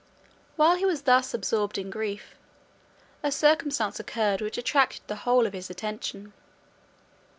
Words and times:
While 0.55 0.77
he 0.77 0.85
was 0.87 1.03
thus 1.03 1.31
absorbed 1.31 1.77
in 1.77 1.91
grief, 1.91 2.35
a 3.21 3.31
circumstance 3.31 3.99
occurred 3.99 4.41
which 4.41 4.57
attracted 4.57 5.03
the 5.05 5.17
whole 5.29 5.45
of 5.45 5.53
his 5.53 5.69
attention. 5.69 6.33